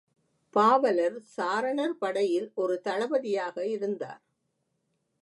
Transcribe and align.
பாவலர் 0.53 1.17
சாரணர் 1.35 1.95
படையில் 1.99 2.51
ஒரு 2.55 2.81
தளபதியாக 2.81 3.67
இருந்தார். 3.67 4.21